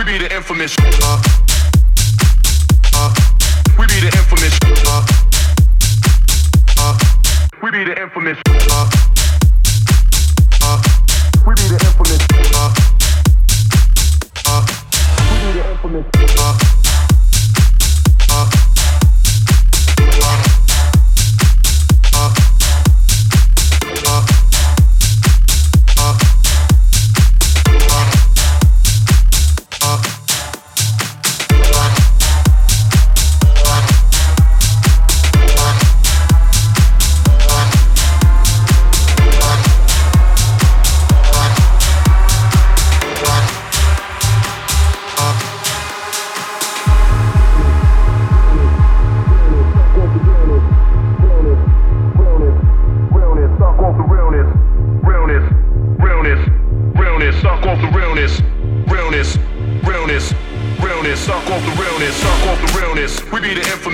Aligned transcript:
We 0.00 0.04
be 0.04 0.18
the 0.18 0.34
infamous. 0.34 0.76
Uh, 1.02 1.22
we 3.78 3.86
be 3.86 4.00
the 4.00 4.10
infamous. 4.16 4.54
We 7.62 7.70
be 7.70 7.84
the 7.84 8.00
infamous. 8.00 8.38
We 11.46 11.54
be 11.54 11.68
the 11.68 11.78
infamous. 11.84 12.20
Infamous. 15.70 16.06
Uh, 16.38 16.89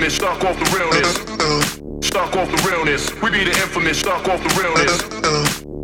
infamous, 0.07 0.15
stuck 0.15 0.45
off 0.45 0.59
the 0.59 0.71
realness. 0.77 2.07
Stuck 2.07 2.37
off 2.37 2.49
the 2.51 2.69
realness. 2.69 3.11
We 3.23 3.31
be 3.31 3.45
the 3.45 3.51
infamous, 3.51 3.99
stuck 3.99 4.29
off 4.29 4.41
the 4.43 4.55
realness. 4.55 5.03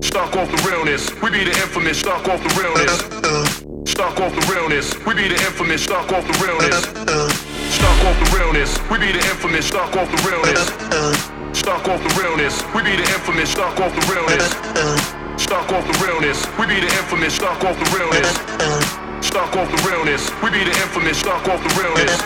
Stuck 0.07 0.37
off 0.37 0.49
the 0.51 0.63
realness. 0.69 1.11
We 1.23 1.31
be 1.31 1.45
the 1.45 1.51
infamous, 1.51 1.99
stuck 1.99 2.29
off 2.29 2.43
the 2.43 2.55
realness. 2.55 3.03
Stuck 3.91 4.21
off 4.21 4.33
the 4.35 4.47
realness. 4.53 4.95
We 5.07 5.15
be 5.15 5.29
the 5.29 5.39
infamous, 5.43 5.83
stuck 5.83 6.13
off 6.13 6.25
the 6.27 6.39
realness. 6.39 6.87
Stuck 7.75 8.05
off 8.07 8.17
the 8.23 8.31
realness. 8.37 8.79
We 8.91 8.99
be 8.99 9.11
the 9.13 9.19
infamous, 9.19 9.67
stuck 9.67 9.97
off 9.97 10.09
the 10.11 10.23
realness. 10.23 10.71
Stuck 11.59 11.89
off 11.89 12.01
the 12.03 12.15
realness. 12.15 12.63
We 12.75 12.83
be 12.83 12.95
the 12.95 13.07
infamous, 13.11 13.51
stuck 13.51 13.81
off 13.81 13.91
the 13.91 14.07
realness. 14.07 14.47
Stuck 15.43 15.73
off 15.73 15.85
the 15.91 15.99
realness. 15.99 16.47
We 16.59 16.67
be 16.71 16.79
the 16.79 16.91
infamous, 16.95 17.35
stuck 17.35 17.65
off 17.65 17.75
the 17.75 17.91
realness. 17.91 18.31
Stuck 19.27 19.57
off 19.57 19.67
the 19.67 19.83
realness. 19.83 20.31
We 20.43 20.51
be 20.51 20.63
the 20.63 20.75
infamous, 20.79 21.19
stuck 21.19 21.49
off 21.49 21.59
the 21.59 21.73
realness. 21.75 22.23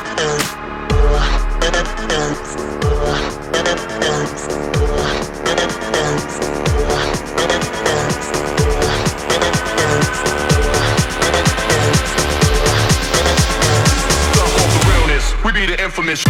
The 15.66 15.82
infamous. 15.82 16.22